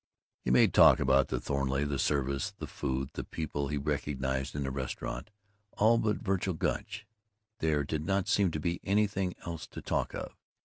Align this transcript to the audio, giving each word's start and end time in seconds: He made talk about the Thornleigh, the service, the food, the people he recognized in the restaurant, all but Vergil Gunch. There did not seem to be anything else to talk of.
He 0.39 0.49
made 0.49 0.73
talk 0.73 0.99
about 0.99 1.27
the 1.27 1.39
Thornleigh, 1.39 1.83
the 1.85 1.99
service, 1.99 2.55
the 2.57 2.65
food, 2.65 3.11
the 3.13 3.23
people 3.23 3.67
he 3.67 3.77
recognized 3.77 4.55
in 4.55 4.63
the 4.63 4.71
restaurant, 4.71 5.29
all 5.73 5.99
but 5.99 6.23
Vergil 6.23 6.55
Gunch. 6.55 7.05
There 7.59 7.83
did 7.83 8.03
not 8.03 8.27
seem 8.27 8.49
to 8.49 8.59
be 8.59 8.79
anything 8.83 9.35
else 9.45 9.67
to 9.67 9.79
talk 9.83 10.15
of. 10.15 10.35